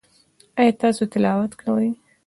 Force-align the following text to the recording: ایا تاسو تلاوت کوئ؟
ایا 0.59 0.73
تاسو 0.81 1.03
تلاوت 1.11 1.51
کوئ؟ 1.61 1.87